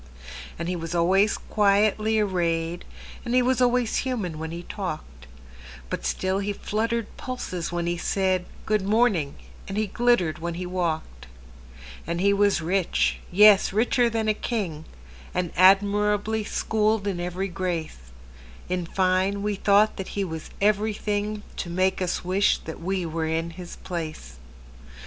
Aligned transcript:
And 0.57 0.67
he 0.67 0.75
was 0.75 0.95
always 0.95 1.37
quietly 1.37 2.17
arrayed, 2.17 2.85
And 3.23 3.35
he 3.35 3.43
was 3.43 3.61
always 3.61 3.97
human 3.97 4.39
when 4.39 4.49
he 4.49 4.63
talked; 4.63 5.27
But 5.91 6.07
still 6.07 6.39
he 6.39 6.53
fluttered 6.53 7.15
pulses 7.17 7.71
when 7.71 7.85
he 7.85 7.97
said,"Good 7.97 8.81
morning," 8.81 9.35
and 9.67 9.77
he 9.77 9.85
glittered 9.85 10.39
when 10.39 10.55
he 10.55 10.65
walked. 10.65 11.27
And 12.07 12.19
he 12.19 12.33
was 12.33 12.61
rich,—yes, 12.63 13.71
richer 13.71 14.09
than 14.09 14.27
a 14.27 14.33
king,—And 14.33 15.51
admirably 15.55 16.45
schooled 16.45 17.05
in 17.05 17.19
every 17.19 17.47
grace:In 17.47 18.87
fine, 18.87 19.43
we 19.43 19.53
thought 19.53 19.97
that 19.97 20.07
he 20.17 20.23
was 20.23 20.49
everythingTo 20.63 21.67
make 21.67 22.01
us 22.01 22.25
wish 22.25 22.57
that 22.65 22.81
we 22.81 23.05
were 23.05 23.27
in 23.27 23.51
his 23.51 23.75
place. 23.75 24.37